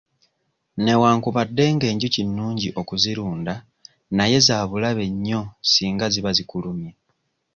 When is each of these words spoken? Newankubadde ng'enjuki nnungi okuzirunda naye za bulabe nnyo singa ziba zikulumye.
Newankubadde 0.77 1.63
ng'enjuki 1.75 2.21
nnungi 2.25 2.67
okuzirunda 2.81 3.53
naye 4.17 4.37
za 4.47 4.57
bulabe 4.69 5.05
nnyo 5.13 5.41
singa 5.71 6.05
ziba 6.13 6.31
zikulumye. 6.37 6.91